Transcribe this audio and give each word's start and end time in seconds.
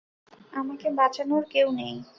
আমাকে 0.53 0.87
বাঁচানোর 0.97 1.43
কেউ 1.53 1.67
নেই? 1.79 1.95